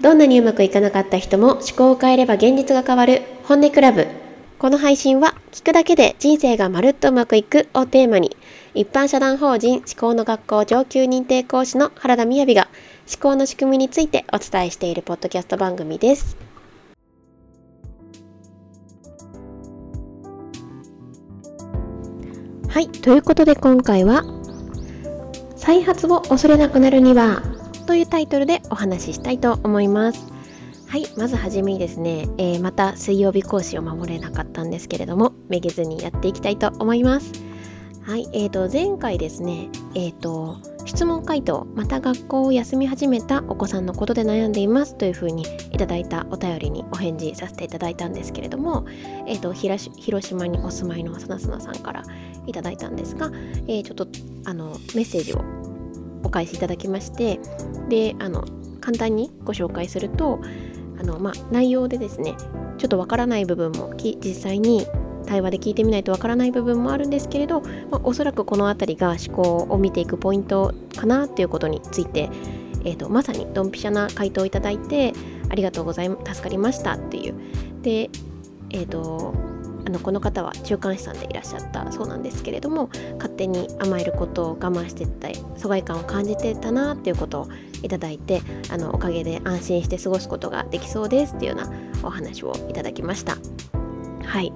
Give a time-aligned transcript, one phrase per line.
[0.00, 4.06] どんなにうまくいかなかった人も思考を変えれば現実が変わる本音クラブ。
[4.58, 8.36] この配信は聞くだけで人生がまるっとうまくいくをテーマに
[8.74, 12.68] 一般社団法人思考の学校上級認定講師の原田みやびが
[13.08, 16.36] 思考の仕組みについてお伝えしているポッドキャスト番組です。
[22.68, 24.24] はいということで今回は
[25.56, 30.26] 再発を恐れなくなるにはというタイトルでお話ししたいと思います。
[30.86, 37.32] はいまずはじめにですね、えー、また水曜日講師を守れなかったんですけれどもめげずにやっていきたいと思います。
[38.02, 48.86] はい、えーと前回ですね、えーと質問回答また学校を休み始めたお子さんのことで悩んでいますというふうにいただいたお便りにお返事させていただいたんですけれども、
[49.26, 49.90] えーと、広
[50.26, 52.02] 島にお住まいのさなさなさんから
[52.46, 53.30] いただいたんですが、
[53.68, 54.08] えー、ちょっと
[54.46, 55.69] あのメッセージを
[56.22, 57.40] お返しいただきまして
[57.88, 58.44] であの
[58.80, 60.40] 簡単にご紹介すると
[60.98, 62.34] あの、まあ、内容でですね
[62.78, 64.86] ちょっとわからない部分も実際に
[65.26, 67.60] 対話で聞いてみないとわからない部分もあるんですけれど、
[67.90, 72.30] まあ、おそらくこの辺りが思考を見ていくポイントかなということについて、
[72.84, 75.12] えーと、まさにドンピシャな回答をいただいて
[75.48, 77.34] ありがとうございます助かりましたっていう。
[77.82, 78.10] で
[78.70, 79.34] えっ、ー、と
[79.90, 87.48] あのこの方は中間資産でいらっしゃったそうなんですけれども勝手に甘えることを我慢してた疎外感を感じてたなっていうことを
[87.82, 91.72] いただいてあのおかげで安心して過ごすことができそうですっていうような
[92.04, 93.36] お話をいただきました。
[94.24, 94.52] はい。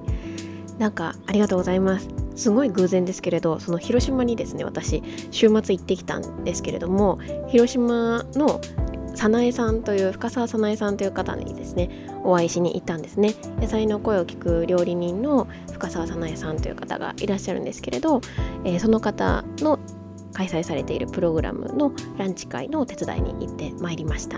[0.78, 2.08] なんかありがとうございます。
[2.36, 8.60] すごい偶然ですけれどその広島にですね私週末行ってきたんですけれども広島の
[9.14, 11.88] 早苗さんという深澤早苗さんという方にですね
[12.24, 13.34] お会いしに行ったんですね。
[13.60, 18.20] 野菜の声を聞く料理人の深澤早苗さんという方がいらっしゃるんですけれど、
[18.64, 19.78] えー、その方の
[20.32, 24.36] 開催されているプログラムのランチ会のお手伝いに行ってまいりました。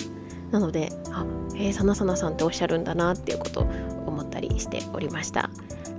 [0.50, 1.25] なのであ
[1.56, 3.66] えー、さなさなさんっておっしゃるんだなっていうことを
[4.06, 5.50] 思ったりしておりました。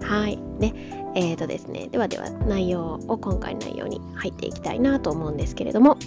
[0.02, 0.40] はい。
[0.60, 0.74] で
[1.16, 1.88] えーとですね。
[1.92, 5.98] ではでは内容を今回の内容に入っていきたいなと思うんですけれども。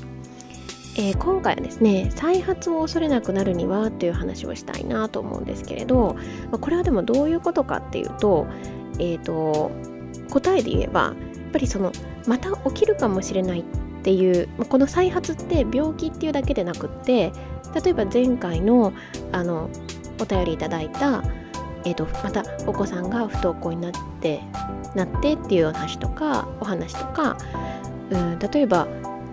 [0.96, 6.16] えー、今回はですね再発を恐れなくなるにはという話をしたいなと思うんですけれど、
[6.60, 8.46] これはでもどういうことかっていうと,、
[8.98, 9.70] えーと、
[10.30, 11.14] 答えで言えばやっ
[11.52, 11.92] ぱりその
[12.26, 13.64] また起きるかもしれないっ
[14.02, 17.32] ていうこの再発って病気っていうだけでなくって
[17.84, 18.92] 例えば前回の
[19.32, 19.70] あの
[20.20, 21.22] お便りいただいた、
[21.84, 24.42] えーと、またお子さんが不登校になって
[24.94, 27.38] なってっていう話とかお話とか
[28.10, 28.86] うん例えば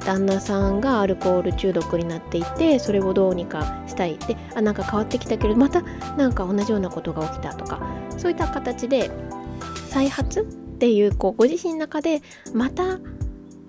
[0.08, 4.18] 旦那さんがアルコール中毒になっていてそれをどうにかしたい。
[4.18, 5.82] であなんか変わってきたけどまた
[6.16, 7.82] なんか同じようなことが起きたとか。
[8.18, 9.12] そういった形で
[9.90, 10.44] 再発っ
[10.80, 12.22] ていうこうご自身の中で
[12.54, 13.00] また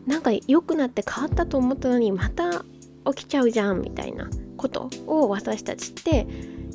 [0.06, 2.64] なんか良くなって変わったと思ったのにまた
[3.14, 6.26] 起きちゃうじゃんみたいなことを私たちって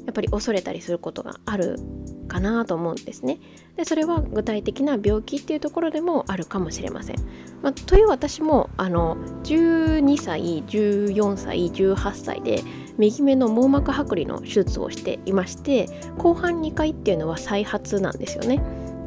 [0.06, 1.80] やっぱり恐れたりすることがある
[2.28, 3.40] かなと思うんですね。
[3.76, 7.16] でそれは具体的な病気っていうところでもあるかもしれません。
[7.62, 12.64] まあ、という私もあの12歳14歳18歳で
[12.98, 18.62] 右目の網膜剥離の手術をしていまして後半2回っていうのは再発なんですよね。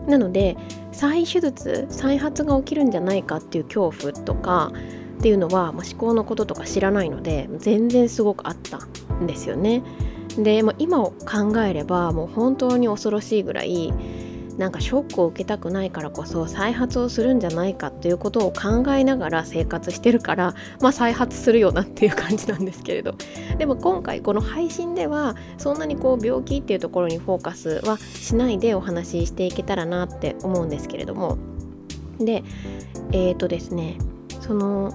[0.09, 0.57] なので
[0.93, 4.73] 再手術再発が起きるんじゃないかっていう恐怖とか
[5.19, 8.79] っていうのは、まあ、思考のこととか知らないので全然すごくあった
[9.15, 9.83] んですよね。
[10.39, 13.93] で、まあ、今を考えればもう本当に恐ろしいぐらい
[14.59, 23.15] なんかショックを受けたくないからこそ再発をするんじゃないかっていうことを考えながら生活してるからまあ再発するよなっていう感じなんですけれど。
[23.59, 31.37] でも今回この配信ではそんなにこう病気っていうところにフォーカスはしないでお話ししていけたらなって思うんですけれども。
[32.19, 32.43] で
[33.13, 33.99] えっ、ー、とですね
[34.41, 34.95] その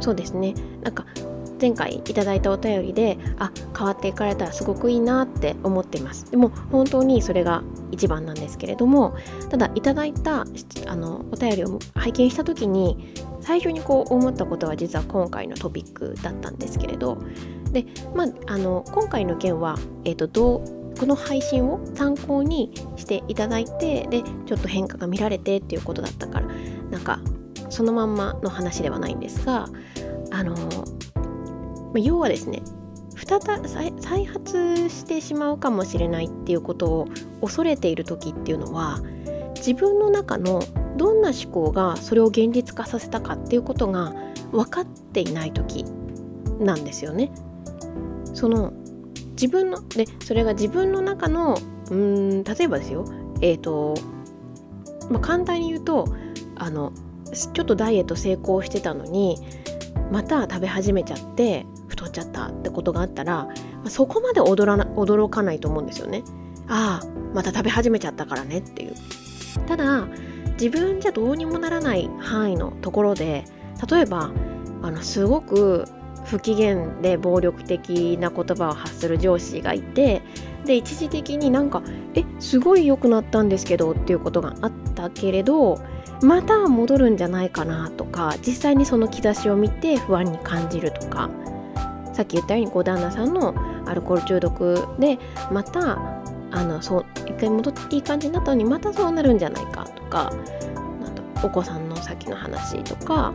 [0.00, 0.54] そうですね。
[0.82, 1.06] なんか
[1.62, 6.28] 前回いただいたお便りであ変わっていかれたらすごくいいなって思っています。
[6.28, 7.62] でも本当にそれが
[7.92, 9.14] 一番なんですけれども
[9.48, 10.44] ただいただいた
[10.86, 17.18] あのお便りを拝見した時に最初にこう思ったことは実は今回のトピックだったんですけれど
[17.70, 26.46] でまああの今回の件は、えーと、どうこの配信を参考にしていただいてでちょっと変化が見られてっていうことだったから
[26.90, 27.20] なんか
[27.70, 29.68] そのまんまの話ではないんですが
[30.30, 30.54] あの
[31.92, 32.62] ま要はですね
[33.16, 33.40] 再
[34.00, 37.08] 再発してしまうかもしれないっていうことを
[37.40, 39.00] 恐れている時っていうのは
[39.56, 40.62] 自分の中の
[40.96, 44.12] どんな思考がそれを現実化させたかっていうことが
[44.50, 45.84] 分かっていない時
[46.58, 47.30] なんですよね。
[48.34, 48.72] その
[49.32, 51.58] 自分のでそれが自分の中の
[51.90, 53.04] うん例えばですよ
[53.40, 53.94] えっ、ー、と、
[55.10, 56.06] まあ、簡単に言うと
[56.56, 56.92] あの
[57.32, 59.36] ちょっとダイエット成功してたのに
[60.10, 61.66] また食べ始めちゃって
[62.02, 63.48] 取っちゃったってことがあったら、
[63.88, 66.24] そこまで驚ら驚かないと思うんですよね。
[66.68, 68.94] ああまた食べ始めちゃったからねっていう。
[69.66, 70.08] ただ
[70.52, 73.44] 自分じゃどうにもならない範囲のところで
[73.90, 74.30] 例えば
[74.82, 75.86] あのすごく
[76.24, 80.22] 不機嫌で暴力的な言葉を発する上司がいて
[80.64, 81.82] で一時的になんか
[82.14, 85.80] 「えすごい良くなったんですけど」っていうことがあったけれど
[86.22, 91.28] また戻るんじゃないかなとか実際にその兆しを見て不安に感じるとか
[92.12, 93.54] さっき言ったようにご旦那さんの
[93.86, 95.18] アルコール中毒で
[95.50, 95.98] また
[96.50, 100.30] あのそう一回戻っていい感じになったのにまたそうなるんじゃないかとか
[101.00, 103.32] なんとお子さんの先の話とか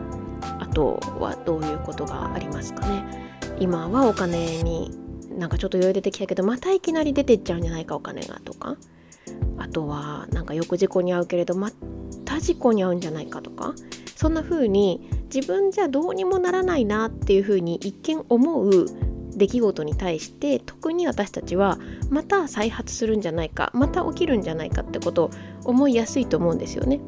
[0.60, 3.26] あとはどういうことがありますかね。
[3.60, 4.96] 今はお金に
[5.36, 8.76] なんかちょっと余裕出てきたけどまたいきなり出てっちゃうんじゃないかお金がとか。
[9.58, 11.70] あとはなんかよく事故に遭うけれどま
[12.24, 13.74] た事故に遭うんじゃないかとか。
[14.18, 18.86] そんな風に自分じゃどうにもならないなっていう風に一見思う
[19.36, 21.78] 出来事に対して特に私たちは
[22.10, 25.30] また再発するんじゃないかまた起きるんじゃないかってことを
[25.64, 27.00] 思いやすいと思うんですよね。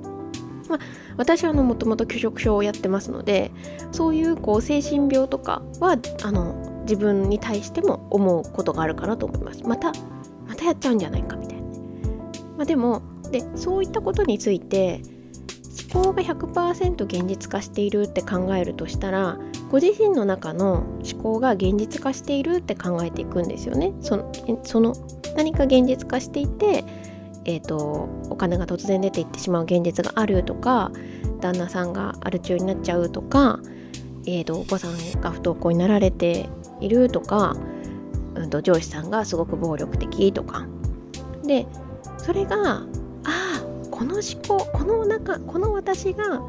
[0.68, 0.78] まあ、
[1.16, 3.50] 私はもともと拒食症をやってますので
[3.90, 9.64] そういうこう精神病とかはあの自分に対しても思うことがあるかなと思います。
[9.64, 9.92] また
[10.46, 11.62] またやっちゃうんじゃないかみたいな、
[12.58, 13.02] まあ、でも
[13.32, 15.02] でそういったことについて
[15.92, 19.38] 考が100%現実化しているって考えるとしたら
[19.70, 23.92] ご自身の中の思考が現実化しているって考えていくんですよね。
[24.00, 24.32] その
[24.62, 24.94] その
[25.36, 26.84] 何か現実化していて
[27.44, 30.92] えーと、お金が突然出ていってしまう現実があるとか
[31.40, 33.60] 旦那さんがアル中になっちゃうとか、
[34.26, 36.48] えーと、お子さんが不登校になられて
[36.80, 37.56] いるとか、
[38.34, 40.66] うんと、上司さんがすごく暴力的とか
[41.44, 41.66] で
[42.18, 42.86] それがあ
[43.24, 43.49] あ
[44.00, 46.40] この思考この中この私が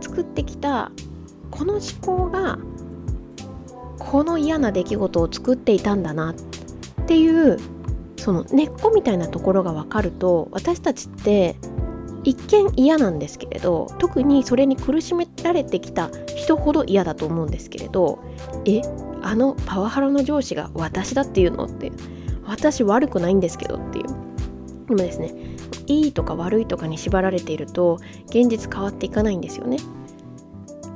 [0.00, 0.90] 作ってきた
[1.50, 2.58] この思考が
[3.98, 6.34] この嫌な出来事を作っていたんだなっ
[7.04, 7.58] ていう
[8.16, 11.56] その根っこみたいなところが分かると私たちって
[12.22, 18.20] 一見嫌なんですけれど特にそれに苦しめられてきた人ほど嫌だと思うんですけれど
[18.64, 18.80] え
[19.20, 21.92] あのパワハラの上司が私だっていうのって
[22.46, 24.04] 私悪くないんですけどっていう。
[24.86, 25.53] でもですね
[25.86, 29.78] いいとか悪いとかに縛られていると現実変わっていかないんですよね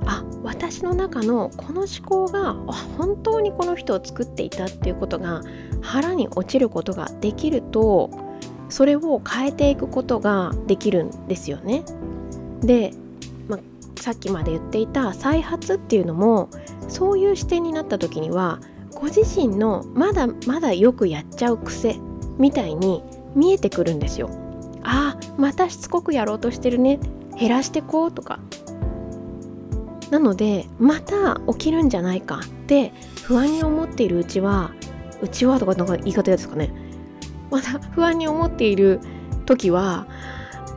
[0.06, 2.54] あ私の中のこの思考が
[2.96, 5.42] 本当にこの人を作っていたっていうことが
[5.82, 8.10] 腹に落ちることができると
[8.68, 11.84] それを変えていくことができるんですよね。
[12.60, 12.92] で、
[13.48, 13.60] まあ、
[14.00, 16.50] さっきまで言っていた再発っていうのも
[16.88, 18.60] そういう視点になった時には
[18.94, 21.98] ご自身のまだまだよくやっちゃう癖
[22.38, 23.02] みたいに
[23.34, 24.30] 見えてくるんですよ。
[25.38, 27.00] またしつこくやろうとしてるね。
[27.38, 28.40] 減らしてこうとか。
[30.10, 32.92] なのでまた起きるんじゃないかって
[33.22, 34.72] 不安に思っているうちは
[35.22, 36.72] うちはとかなんか言い方ですかね。
[37.50, 39.00] また不安に思っている
[39.46, 40.06] 時は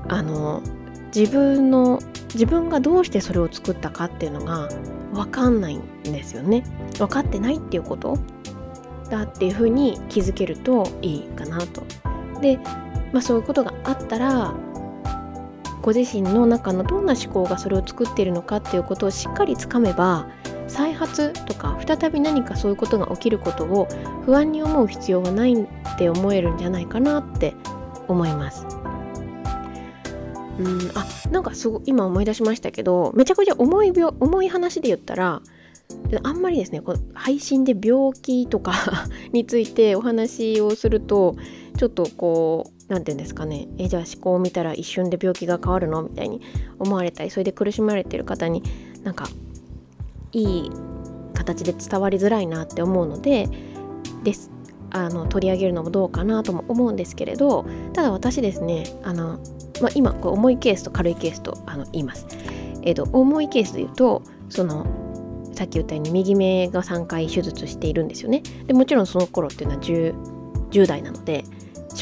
[0.07, 0.61] あの
[1.15, 1.99] 自分の
[2.33, 4.69] 自分がどうしてそれを作ったかっていうのが
[5.13, 6.63] 分かんないんですよね。
[6.97, 8.17] 分かってないっていうこと？
[9.09, 11.83] だっていうふうに気づけるといいかなと。
[12.41, 12.59] で、
[13.11, 14.53] まあ、そういうことがあったら
[15.81, 20.27] ご自身の中のどんな思考がそれを作っているのかっていうことをしっかりつかめば
[20.67, 23.87] 再発とか再び何かそういうことが起きることを
[24.25, 27.55] 不安に思う必要はないって思えるんじゃないかなって
[28.07, 28.65] 思います。
[30.59, 35.41] うんあなんかすご今思い出しましたけどめちゃくちゃ重い病重い話で言ったら
[36.23, 38.73] あんまりですねこ配信で病気とか
[39.33, 41.35] についてお話をすると
[41.77, 46.41] ちょっとこう何て言うんですかねえじゃあ思考を見たら一瞬で病気が変わるのみたいに
[46.77, 48.61] 思われたりそれで苦しまれてる方に
[49.03, 49.29] なんか
[50.33, 50.71] いい
[51.33, 53.47] 形で伝わりづらいなって思うので
[54.23, 54.51] です
[54.89, 59.39] あの取り上げるのもどうかなとも思うんですけれどただ私ですねあの、
[59.81, 62.27] まあ、今こう重いケースと軽いケースとあの言います。
[62.83, 64.85] えーと、重いケースで言うとその
[65.53, 68.41] さっき言ったように右目が3回手術しているんですよね。
[68.65, 70.15] でもちろんその頃っていうのは 10,
[70.71, 71.45] 10代なので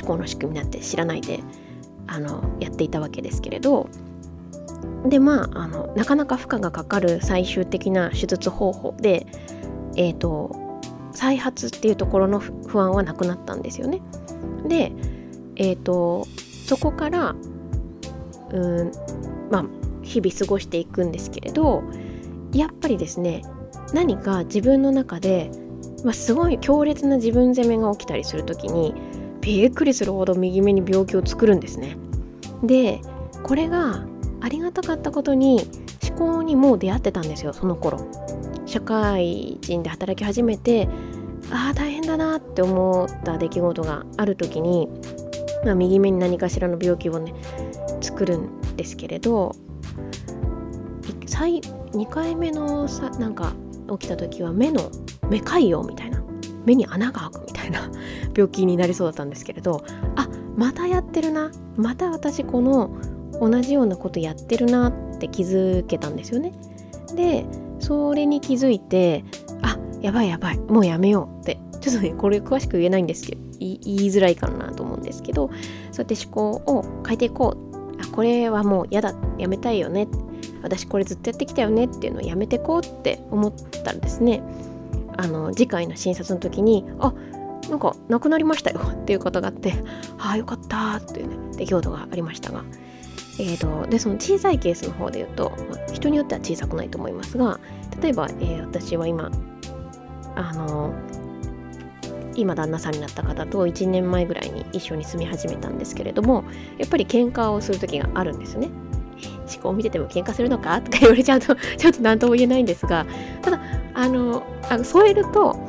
[0.09, 1.41] 思考の仕組みなんて知らないで
[2.07, 3.89] あのやっていたわけですけれど
[5.05, 9.27] でまああのなかなか負荷がかかる最終的な手術方法で、
[9.95, 10.55] えーと、
[11.13, 14.01] 再発っていうところの不安はなくなったんですよね。
[14.67, 14.91] で、
[15.55, 16.25] えーと、
[16.65, 17.35] そこから
[18.51, 18.91] うん
[19.51, 19.65] まあ
[20.01, 21.83] 日々過ごしていくんですけれど
[22.51, 23.43] やっぱりですね
[23.93, 25.51] 何か自分の中で、
[26.03, 28.93] まあ、すごい強烈な自分責めが起きたりする時に
[29.41, 31.98] びっくりするほど右目に病気を作るんですね。
[32.63, 33.01] で
[33.43, 34.05] これが
[34.41, 35.67] ありがたかったことに
[36.08, 38.00] 思考にも出会ってたんですよその頃。
[38.65, 40.88] 社会人で働き始めて
[41.51, 44.88] ああ大変だなって思った出来事がある時に、
[45.65, 47.34] まあ、右目に何かしらの病気をね
[48.01, 49.55] 作るんですけれど
[51.01, 53.53] 2回目のさなんか
[54.00, 54.91] 起きた時は目の
[55.29, 56.19] 目潰瘍みたいな。
[56.65, 57.58] 目に穴が開くみたいな。
[58.35, 59.83] 病気になりそうだったんですけれど
[60.15, 62.97] あまたやってるなまた私この
[63.39, 66.53] 同じようなことやってるなって気づけたんですよね。
[67.15, 67.45] で
[67.79, 69.23] それに気づいて
[69.61, 75.55] あやばいやばいもうやめようってちょっとねこれ詳しく言えないんですけど言いづらいかなと思うんですけどそう
[75.99, 77.69] やって思考を変えていこう。
[78.01, 80.07] あこれはもう嫌だやめたいよね。
[80.61, 84.41] 私これずっとやってきたよねっていうのをやめていこうって思ったんですね。
[85.17, 87.13] あの次回の診察の時にあ
[87.69, 89.73] なんかなくなりましたよっていうことがあって
[90.17, 92.63] ああよかったっていうね出来事がありましたが
[93.41, 97.57] えーと、でその小さいケースの方で言うと、まあ、人によっては小さくないと思いますが
[98.01, 99.31] 例えば、えー、私は今
[100.35, 100.93] あの
[102.35, 106.43] 今旦那さんになった方と1年前ぐらいに一緒に住み始めたんですけれども
[106.77, 108.69] やっぱり喧嘩をする時があるんですね。
[109.53, 113.05] 思考を見てても喧嘩するのかとか言われちゃうとちょっと何とも言えないんですが
[113.41, 113.59] ただ
[113.95, 115.59] あのあの添えると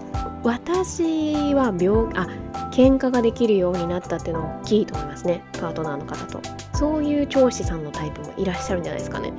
[0.42, 2.26] 私は病あ
[2.72, 5.42] 喧嘩ができるようになったっていうのは大きいと思いますね。
[5.52, 6.40] パートナーの方と。
[6.78, 9.32] そういう教師さんのタイプもいらっしゃるんじゃないですかね。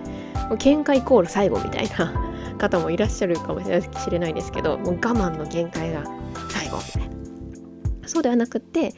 [0.59, 2.13] 喧嘩イコール最後みたいな
[2.59, 3.69] 方もいらっしゃるかもし
[4.11, 6.03] れないですけどもう我慢の限界が
[6.49, 8.07] 最後みたいな。
[8.07, 8.93] そうではなくって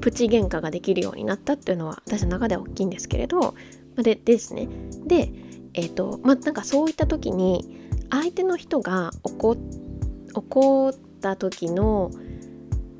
[0.00, 3.54] プチ喧嘩ができるようになったっていうのは私の中では大きいんですけれど
[3.96, 4.68] でですね。
[5.06, 5.32] で
[5.72, 9.88] えっ、ー、とまあなんかそういった時に相手の人が怒って
[10.34, 12.10] 怒った時の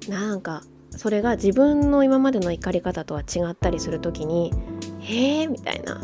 [0.09, 4.53] なんかそれが自分の今までの怒り方とは違ったりする時に
[5.01, 6.01] 「へえ」みたいな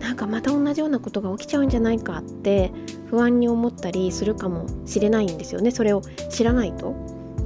[0.00, 2.72] なんかまた同じようなことが起きちゃうんじゃないかって
[3.06, 6.94] 不安に思ったりするかもしれないんですよねそれを知らないと。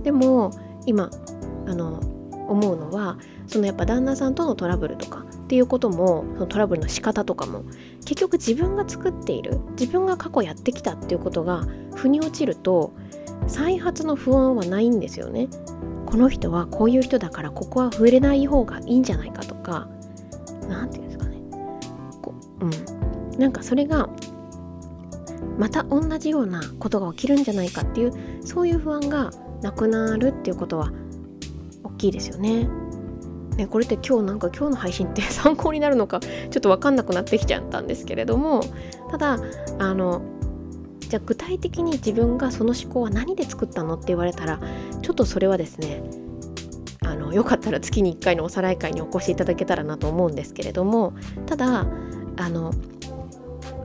[0.02, 0.50] でも
[0.86, 1.10] 今
[1.66, 2.00] あの
[2.48, 7.64] 思うのはそのやっぱ旦那さんとのトラブルとかっていうこともそのトラブルの仕方とかも
[8.04, 12.92] 結局自分が作っている自分が過去やってきたっていうことが腑に落ちると
[13.46, 15.48] 再発の不安はないんですよね。
[16.08, 19.88] この人はこういう人だからここは触れない方がいいんじゃないかとか
[20.66, 21.36] 何て言うんですかね
[22.22, 24.08] こうんなんかそれが
[25.58, 29.30] また同じようなことが起きるんじゃないかっていうそういう不安が
[29.60, 30.92] なくなるっていうことは
[31.84, 32.68] 大きいですよね。
[33.56, 38.62] ねこれって今日なんか今日の配信って 参考になるのかちょっと分かんなくなってきちゃったんですけれども
[39.10, 39.38] ただ
[39.78, 40.22] あの
[41.08, 44.60] じゃあ具体的に自分がその思考は何で作ったのって言われたら
[45.02, 46.02] ちょっとそれはですね
[47.04, 51.14] あのよかったら月に1回のおさらい会にお越しいただけたらなと思うんですけれども
[51.46, 51.86] ただ
[52.36, 52.72] あの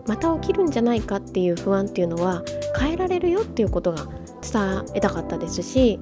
[0.06, 2.44] また起きるんじゃないかっていう不安っていうのは
[2.77, 4.08] 変えられるよっていうことが
[4.42, 6.00] 伝えたかったですし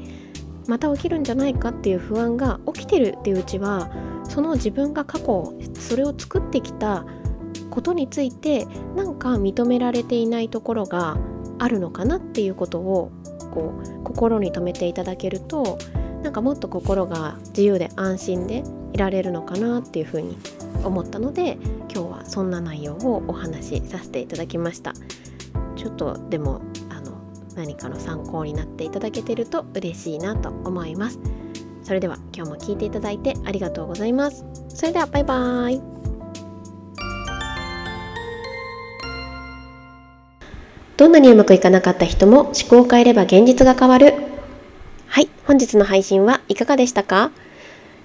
[0.67, 3.91] また起きるんじゃないかっていう不安が起きてるっていううちは
[4.23, 7.05] その自分が過去それを作ってきた
[7.71, 11.17] ことについてなんか認められていないところが
[11.57, 13.11] あるのかなっていうことを
[13.51, 15.79] こう心に留めていただけると
[16.21, 18.63] なんかもっと心が自由で安心で
[18.93, 20.37] いられるのかなっていうふうに
[20.83, 21.57] 思ったので
[21.93, 24.93] 今日はそんな内容をお話しさせていただきました。
[25.75, 27.13] ちょっとでもあの
[27.55, 31.19] 何かの参考になっていただけてると嬉しいなと思います。
[31.83, 34.45] それでは今日も聞いていただいてありがとうございます。
[34.69, 36.00] それではバイバーイ。
[41.01, 44.13] どんなにうまくいかなかった人も思考を変えれば現実が変わる。
[45.07, 47.31] はい、本日の配信はいかがでしたか？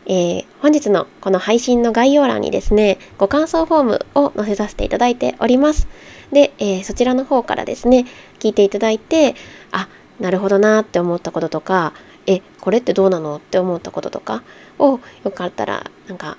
[0.06, 5.88] えー、本日のこの配信の概要欄にですね、ご感想フォームを載せさせていただいております。
[6.32, 8.06] で、えー、そちらの方からですね、
[8.38, 9.34] 聞いていただいて、
[9.72, 11.92] あ、なるほどなって思ったこととか、
[12.26, 14.42] え、これってどうなのって思ったこととか
[14.78, 16.38] をよかったら、なんか、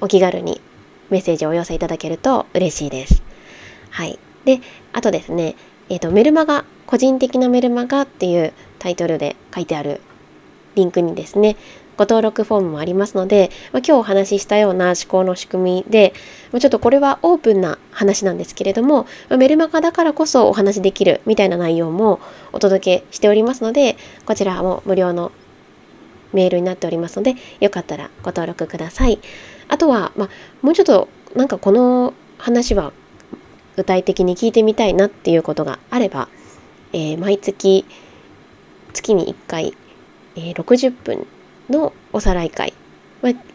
[0.00, 0.60] お気軽に
[1.10, 3.20] メッセージをお寄せいただけると嬉しいです。
[3.90, 4.20] はい。
[4.44, 4.60] で、
[4.92, 5.56] あとですね、
[5.90, 10.00] えーと、メルマガ個人的なメルマガっていうタイトルで書いてある
[10.74, 11.56] リンクにですね
[11.96, 16.14] ご登録フォームもありますので、まあ、今日お話ししたような思考の仕組みで、
[16.52, 22.20] まあ、ちょっとこれはオープンな話なんですけれども、まあ、メルマガだからこそお話できるみたいな内容も
[22.52, 25.32] お届けしておりますのでこちらも無料の
[26.32, 29.18] メールになっておりますのでよかったらご登録ください。
[29.66, 30.28] あとは、ま、
[30.62, 32.92] もうちょっとなんかこの話は
[33.78, 36.28] 具体的に聞いてみたいなっていうことがあれば、
[36.92, 37.86] えー、毎月
[38.92, 39.72] 月に1回、
[40.34, 41.28] えー、60分
[41.70, 42.74] のおさらい会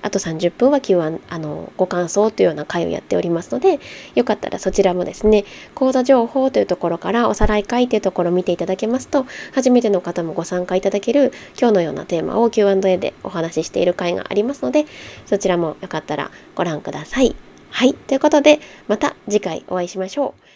[0.01, 3.81] あと30分は Q&A あのご感想というような会をやっておりますので
[4.15, 5.43] よかったらそちらもですね
[5.75, 14.85] 講座情報というところからおさらい会というところを見ていただけますと初めての方もご参加いただける今日のようなテーマを Q&A でお話ししている会がありますので
[15.25, 17.35] そちらもよかったらご覧ください。
[17.75, 20.52] はいということでまた次回お会いしましょう。